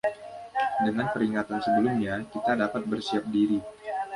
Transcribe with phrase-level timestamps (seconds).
[0.85, 3.59] Dengan peringatan sebelumnya, kita dapat bersiap diri.